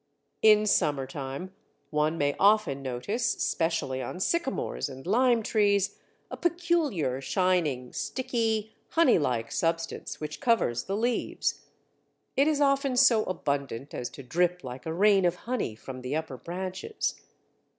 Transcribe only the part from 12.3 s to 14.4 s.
It is often so abundant as to